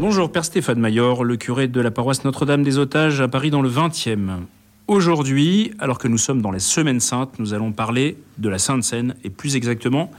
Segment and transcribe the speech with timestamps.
[0.00, 3.60] Bonjour, Père Stéphane Mayor, le curé de la paroisse Notre-Dame des Otages à Paris dans
[3.60, 4.38] le 20e.
[4.86, 8.82] Aujourd'hui, alors que nous sommes dans les Semaines Saintes, nous allons parler de la Sainte
[8.82, 10.10] Seine et plus exactement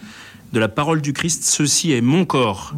[0.53, 2.75] de la parole du Christ Ceci est mon corps.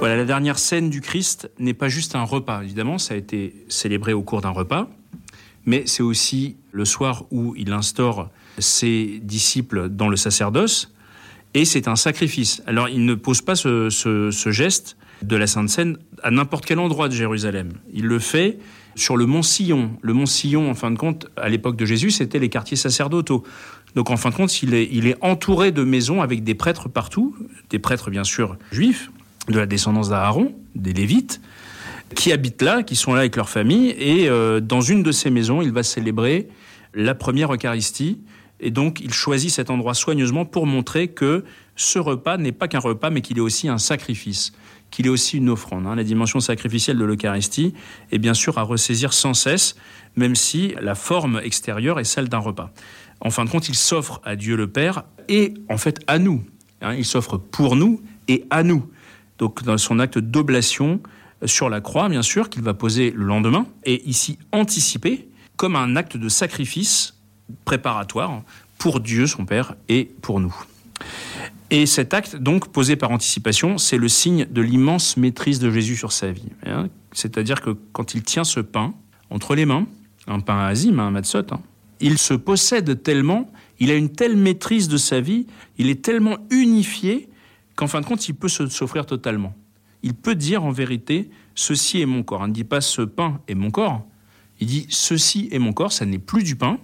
[0.00, 3.54] Voilà, la dernière scène du Christ n'est pas juste un repas, évidemment, ça a été
[3.68, 4.88] célébré au cours d'un repas,
[5.64, 10.92] mais c'est aussi le soir où il instaure ses disciples dans le sacerdoce,
[11.54, 12.62] et c'est un sacrifice.
[12.66, 17.08] Alors il ne pose pas ce, geste de la Sainte Seine à n'importe quel endroit
[17.08, 17.72] de Jérusalem.
[17.92, 18.58] Il le fait
[18.96, 19.92] sur le mont Sillon.
[20.02, 23.44] Le mont Sillon, en fin de compte, à l'époque de Jésus, c'était les quartiers sacerdotaux.
[23.94, 27.36] Donc en fin de compte, il est, entouré de maisons avec des prêtres partout,
[27.70, 29.10] des prêtres bien sûr juifs,
[29.48, 31.40] de la descendance d'Aaron, des Lévites,
[32.14, 35.30] qui habitent là, qui sont là avec leur famille, et euh, dans une de ces
[35.30, 36.48] maisons, il va célébrer
[36.94, 38.18] la première Eucharistie,
[38.64, 41.44] et donc, il choisit cet endroit soigneusement pour montrer que
[41.76, 44.54] ce repas n'est pas qu'un repas, mais qu'il est aussi un sacrifice,
[44.90, 45.86] qu'il est aussi une offrande.
[45.86, 45.96] Hein.
[45.96, 47.74] La dimension sacrificielle de l'Eucharistie
[48.10, 49.76] est bien sûr à ressaisir sans cesse,
[50.16, 52.72] même si la forme extérieure est celle d'un repas.
[53.20, 56.42] En fin de compte, il s'offre à Dieu le Père et en fait à nous.
[56.80, 56.94] Hein.
[56.94, 58.90] Il s'offre pour nous et à nous.
[59.36, 61.02] Donc, dans son acte d'oblation
[61.44, 65.96] sur la croix, bien sûr, qu'il va poser le lendemain, et ici anticipé comme un
[65.96, 67.13] acte de sacrifice
[67.64, 68.42] préparatoire
[68.78, 70.54] pour Dieu, son Père, et pour nous.
[71.70, 75.96] Et cet acte, donc, posé par anticipation, c'est le signe de l'immense maîtrise de Jésus
[75.96, 76.48] sur sa vie.
[76.66, 76.88] Hein.
[77.12, 78.94] C'est-à-dire que quand il tient ce pain
[79.30, 79.86] entre les mains,
[80.26, 81.60] un pain azim, un matzot, hein,
[82.00, 85.46] il se possède tellement, il a une telle maîtrise de sa vie,
[85.78, 87.28] il est tellement unifié
[87.76, 89.54] qu'en fin de compte, il peut s'offrir totalement.
[90.02, 92.42] Il peut dire en vérité, ceci est mon corps.
[92.44, 94.04] Il ne dit pas ce pain est mon corps.
[94.60, 96.78] Il dit ceci est mon corps, ça n'est plus du pain,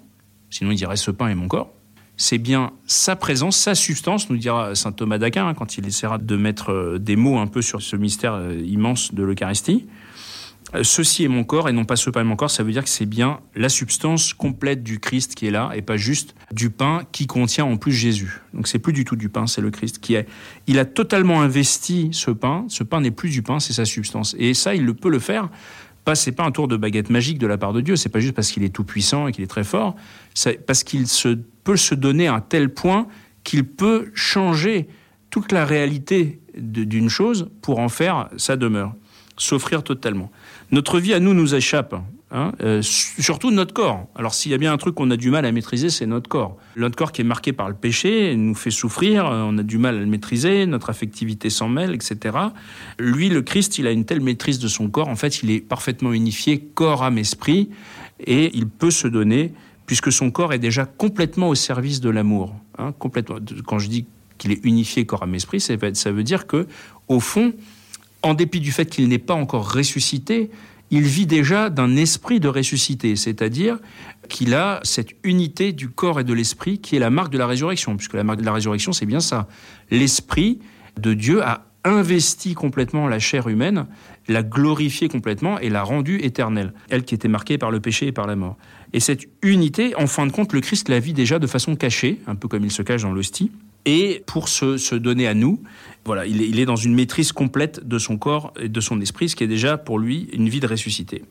[0.51, 1.73] sinon il dirait ce pain est mon corps.
[2.17, 6.19] C'est bien sa présence, sa substance, nous dira saint Thomas d'Aquin hein, quand il essaiera
[6.19, 9.87] de mettre euh, des mots un peu sur ce mystère euh, immense de l'Eucharistie.
[10.75, 12.73] Euh, ceci est mon corps et non pas ce pain est mon corps, ça veut
[12.73, 16.35] dire que c'est bien la substance complète du Christ qui est là et pas juste
[16.53, 18.41] du pain qui contient en plus Jésus.
[18.55, 20.29] Donc c'est plus du tout du pain, c'est le Christ qui est.
[20.67, 22.65] Il a totalement investi ce pain.
[22.69, 24.37] Ce pain n'est plus du pain, c'est sa substance.
[24.39, 25.49] Et ça, il le peut le faire
[26.05, 27.97] pas, c'est pas un tour de baguette magique de la part de Dieu.
[27.97, 29.97] C'est pas juste parce qu'il est tout puissant et qu'il est très fort.
[30.35, 33.07] C'est parce qu'il se, peut se donner à un tel point
[33.45, 34.89] qu'il peut changer
[35.31, 38.95] toute la réalité d'une chose pour en faire sa demeure,
[39.37, 40.31] s'offrir totalement.
[40.71, 41.95] Notre vie à nous nous échappe.
[42.33, 44.07] Hein, euh, surtout notre corps.
[44.15, 46.29] Alors s'il y a bien un truc qu'on a du mal à maîtriser, c'est notre
[46.29, 46.57] corps.
[46.77, 49.79] Notre corps qui est marqué par le péché nous fait souffrir, euh, on a du
[49.79, 52.39] mal à le maîtriser, notre affectivité s'en mêle, etc.
[53.01, 55.61] Lui, le Christ, il a une telle maîtrise de son corps, en fait, il est
[55.61, 57.71] parfaitement unifié, corps, âme, esprit,
[58.25, 59.53] et il peut se donner,
[59.87, 62.55] puisque son corps est déjà complètement au service de l'amour.
[62.79, 63.39] Hein, complètement.
[63.67, 64.07] Quand je dis
[64.39, 65.75] qu'il est unifié corps, âme, esprit, ça
[66.13, 66.69] veut dire que,
[67.09, 67.55] au fond,
[68.23, 70.51] en dépit du fait qu'il n'est pas encore ressuscité,
[70.91, 73.79] il vit déjà d'un esprit de ressuscité, c'est-à-dire
[74.29, 77.47] qu'il a cette unité du corps et de l'esprit qui est la marque de la
[77.47, 79.49] résurrection, puisque la marque de la résurrection, c'est bien ça.
[79.91, 80.59] L'esprit
[80.99, 83.87] de Dieu a investi complètement la chair humaine,
[84.29, 88.13] l'a glorifiée complètement et l'a rendue éternelle, elle qui était marquée par le péché et
[88.13, 88.57] par la mort.
[88.93, 92.21] Et cette unité, en fin de compte, le Christ la vit déjà de façon cachée,
[92.27, 93.51] un peu comme il se cache dans l'hostie,
[93.85, 95.63] et pour se, donner à nous.
[96.05, 99.37] Voilà, il est, dans une maîtrise complète de son corps et de son esprit, ce
[99.37, 101.23] qui est déjà pour lui une vie de ressuscité.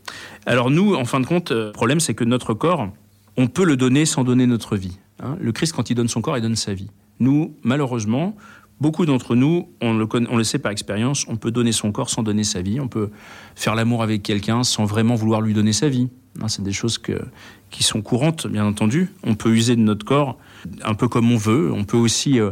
[0.45, 2.89] Alors nous, en fin de compte, le problème c'est que notre corps,
[3.35, 4.99] on peut le donner sans donner notre vie.
[5.21, 5.37] Hein.
[5.39, 6.89] Le Christ, quand il donne son corps, il donne sa vie.
[7.19, 8.35] Nous, malheureusement,
[8.79, 12.43] beaucoup d'entre nous, on le sait par expérience, on peut donner son corps sans donner
[12.43, 12.79] sa vie.
[12.79, 13.09] On peut
[13.55, 16.09] faire l'amour avec quelqu'un sans vraiment vouloir lui donner sa vie.
[16.41, 16.99] Hein, c'est des choses
[17.69, 19.09] qui sont courantes, bien entendu.
[19.23, 20.37] On peut user de notre corps
[20.83, 21.71] un peu comme on veut.
[21.71, 22.51] On peut aussi euh,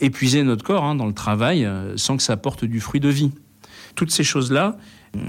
[0.00, 3.08] épuiser notre corps hein, dans le travail euh, sans que ça porte du fruit de
[3.08, 3.32] vie.
[3.94, 4.76] Toutes ces choses-là,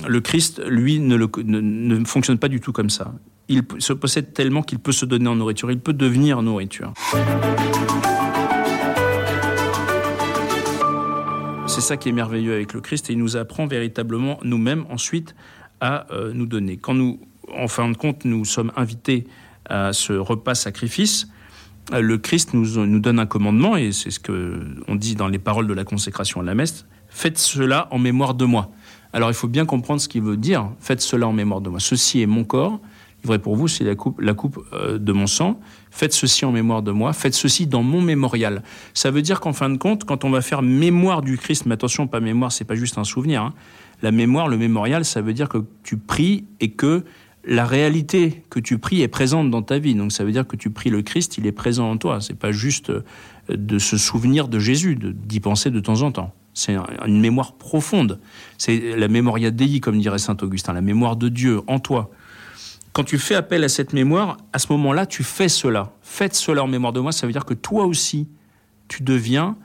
[0.08, 3.14] le Christ, lui, ne, ne, fonctionne pas du tout comme ça.
[3.50, 6.94] Il se possède tellement qu'il peut se donner en nourriture, il peut devenir nourriture.
[11.68, 15.36] C'est ça qui est merveilleux avec le Christ et il nous apprend véritablement nous-mêmes ensuite
[15.82, 16.78] à euh, nous donner.
[16.78, 17.20] Quand nous,
[17.52, 19.26] en fin de compte, nous sommes invités
[19.66, 21.28] à ce repas sacrifice,
[21.92, 25.68] le Christ nous, nous donne un commandement, et c'est ce qu'on dit dans les paroles
[25.68, 28.72] de la consécration à la messe, faites cela en mémoire de moi.
[29.12, 31.80] Alors il faut bien comprendre ce qu'il veut dire, faites cela en mémoire de moi.
[31.80, 32.80] Ceci est mon corps,
[33.24, 35.60] vrai pour vous, c'est la coupe, la coupe euh, de mon sang.
[35.92, 38.64] Faites ceci en mémoire de moi, faites ceci dans mon mémorial.
[38.94, 41.74] Ça veut dire qu'en fin de compte, quand on va faire mémoire du Christ, mais
[41.74, 43.42] attention, pas mémoire, c'est pas juste un souvenir.
[43.42, 43.54] Hein.
[44.02, 47.06] La mémoire, le mémorial, ça veut dire que tu pries et que
[47.46, 49.96] la réalité que tu pries est présente dans ta vie.
[49.96, 52.22] Donc ça veut dire que tu pries le Christ, il est présent en toi.
[52.22, 53.04] C'est pas juste euh,
[53.50, 56.34] de se souvenir de Jésus, d'y penser de temps en temps.
[56.54, 56.76] C'est
[57.08, 58.20] une mémoire profonde.
[58.58, 62.12] C'est la mémoria Dei, comme dirait saint Augustin, la mémoire de Dieu en toi.
[62.94, 65.92] Quand tu fais appel à cette mémoire, à ce moment-là, tu fais cela.
[66.04, 68.28] Faites cela en mémoire de moi, ça veut dire que toi aussi,
[68.88, 69.58] tu deviens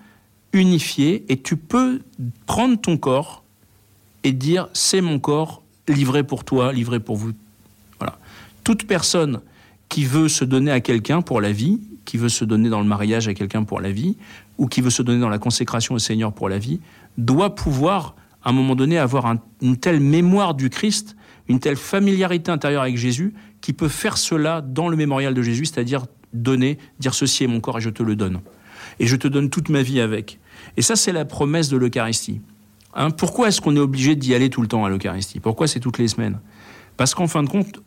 [0.54, 2.00] unifié et tu peux
[2.46, 3.44] prendre ton corps
[4.24, 7.32] et dire c'est mon corps livré pour toi, livré pour vous.
[8.68, 9.40] Toute personne
[9.88, 12.86] qui veut se donner à quelqu'un pour la vie, qui veut se donner dans le
[12.86, 14.18] mariage à quelqu'un pour la vie,
[14.58, 16.78] ou qui veut se donner dans la consécration au Seigneur pour la vie,
[17.16, 21.16] doit pouvoir, à un moment donné, avoir une telle mémoire du Christ,
[21.48, 23.32] une telle familiarité intérieure avec Jésus,
[23.62, 26.04] qui peut faire cela dans le mémorial de Jésus, c'est-à-dire
[26.34, 28.40] donner, dire ceci est mon corps et je te le donne.
[29.00, 30.40] Et je te donne toute ma vie avec.
[30.76, 32.42] Et ça, c'est la promesse de l'Eucharistie.
[32.92, 35.40] Hein, pourquoi est-ce qu'on est obligé d'y aller tout le temps à l'Eucharistie?
[35.40, 36.38] Pourquoi c'est toutes les semaines?
[36.98, 37.80] Parce qu'en fin de compte,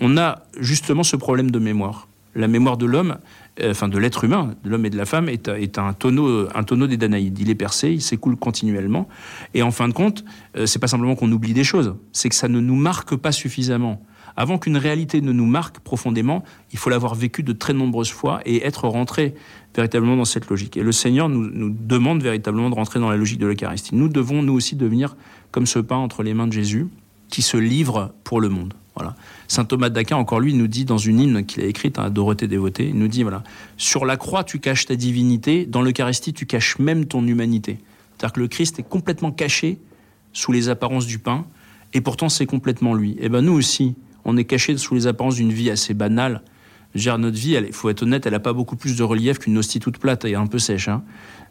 [0.00, 2.06] on a justement ce problème de mémoire.
[2.34, 3.16] La mémoire de l'homme,
[3.62, 5.48] euh, enfin de l'être humain, de l'homme et de la femme, est,
[5.78, 7.38] un tonneau, un tonneau des Danaïdes.
[7.38, 9.08] Il est percé, il s'écoule continuellement.
[9.54, 10.22] Et en fin de compte,
[10.54, 13.32] euh, c'est pas simplement qu'on oublie des choses, c'est que ça ne nous marque pas
[13.32, 14.02] suffisamment.
[14.36, 18.42] Avant qu'une réalité ne nous marque profondément, il faut l'avoir vécu de très nombreuses fois
[18.44, 19.34] et être rentré
[19.74, 20.76] véritablement dans cette logique.
[20.76, 23.94] Et le Seigneur nous, nous demande véritablement de rentrer dans la logique de l'Eucharistie.
[23.94, 25.16] Nous devons, nous aussi, devenir
[25.52, 26.86] comme ce pain entre les mains de Jésus
[27.28, 28.74] qui se livre pour le monde.
[28.94, 29.14] Voilà.
[29.46, 32.48] Saint Thomas d'Aquin, encore lui, nous dit dans une hymne qu'il a écrite à Dorothée
[32.48, 33.42] Dévotée, il nous dit voilà,
[33.76, 37.78] sur la croix tu caches ta divinité, dans l'Eucharistie tu caches même ton humanité.
[38.16, 39.78] C'est-à-dire que le Christ est complètement caché
[40.32, 41.44] sous les apparences du pain,
[41.92, 43.12] et pourtant c'est complètement lui.
[43.12, 43.94] Et eh ben nous aussi,
[44.24, 46.42] on est caché sous les apparences d'une vie assez banale.
[46.96, 49.56] Dire, notre vie, il faut être honnête, elle n'a pas beaucoup plus de relief qu'une
[49.58, 50.88] hostie toute plate et un peu sèche.
[50.88, 51.02] Hein.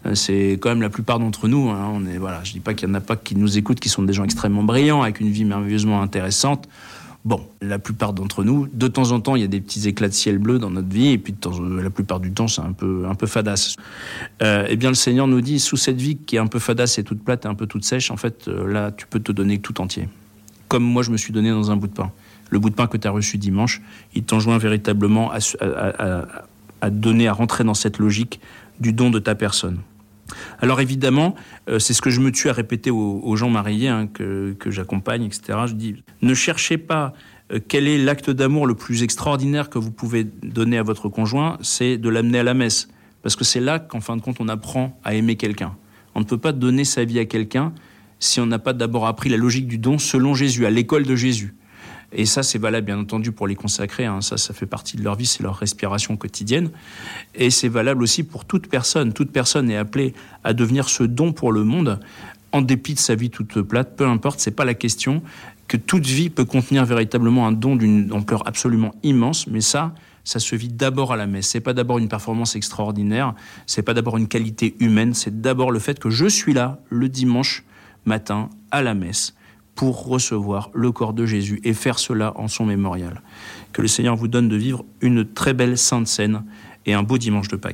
[0.06, 1.70] Euh, c'est quand même la plupart d'entre nous.
[1.70, 3.80] Hein, on est, voilà, je dis pas qu'il y en a pas qui nous écoutent,
[3.80, 6.68] qui sont des gens extrêmement brillants, avec une vie merveilleusement intéressante.
[7.26, 10.10] Bon, la plupart d'entre nous, de temps en temps, il y a des petits éclats
[10.10, 11.34] de ciel bleu dans notre vie, et puis
[11.82, 13.78] la plupart du temps, c'est un peu, un peu fadasse.
[14.44, 17.00] Euh, eh bien, le Seigneur nous dit, sous cette vie qui est un peu fadasse
[17.00, 19.32] et toute plate et un peu toute sèche, en fait, euh, là, tu peux te
[19.32, 20.08] donner tout entier.
[20.68, 22.12] Comme moi, je me suis donné dans un bout de pain.
[22.50, 23.82] Le bout de pain que tu as reçu dimanche,
[24.14, 28.40] il t'enjoint véritablement à, donner, à rentrer dans cette logique
[28.80, 29.80] du don de ta personne.
[30.60, 31.36] Alors évidemment,
[31.70, 35.24] euh, c'est ce que je me tue à répéter aux, gens mariés hein, que, j'accompagne,
[35.24, 35.60] etc.
[35.68, 37.14] Je dis, ne cherchez pas
[37.52, 41.58] euh, quel est l'acte d'amour le plus extraordinaire que vous pouvez donner à votre conjoint,
[41.62, 42.90] c'est de l'amener à la messe.
[43.22, 45.76] Parce que c'est là qu'en fin de compte, on apprend à aimer quelqu'un.
[46.16, 47.74] On ne peut pas donner sa vie à quelqu'un
[48.20, 51.16] si on n'a pas d'abord appris la logique du don selon Jésus, à l'école de
[51.16, 51.54] Jésus.
[52.18, 54.06] Et ça, c'est valable bien entendu pour les consacrés.
[54.06, 54.22] Hein.
[54.22, 56.72] Ça, ça fait partie de leur vie, c'est leur respiration quotidienne.
[57.36, 59.12] Et c'est valable aussi pour toute personne.
[59.12, 60.14] Toute personne est appelée
[60.46, 62.00] à devenir ce don pour le monde,
[62.54, 63.98] en dépit de sa vie toute plate.
[63.98, 65.22] Peu importe, c'est pas la question.
[65.68, 70.40] Que toute vie peut contenir véritablement un don d'une ampleur absolument immense, mais ça, ça
[70.40, 71.50] se vit d'abord à la messe.
[71.50, 73.34] C'est pas d'abord une performance extraordinaire,
[73.66, 77.10] c'est pas d'abord une qualité humaine, c'est d'abord le fait que je suis là le
[77.10, 77.64] dimanche
[78.06, 79.34] matin à la messe
[79.76, 83.22] pour recevoir le corps de Jésus et faire cela en son mémorial.
[83.74, 86.44] Que le Seigneur vous donne de vivre une très belle sainte scène
[86.86, 87.74] et un beau dimanche de Pâques.